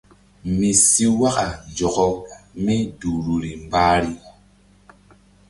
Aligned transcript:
Mi 0.57 0.69
si 0.87 1.03
waka 1.19 1.45
nzɔkɔ 1.69 2.05
mí 2.63 2.75
duhruri 2.99 3.51
mbahri. 3.65 4.11